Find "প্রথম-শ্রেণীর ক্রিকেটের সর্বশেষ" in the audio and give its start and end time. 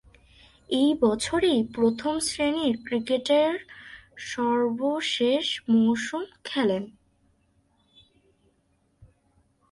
1.73-5.61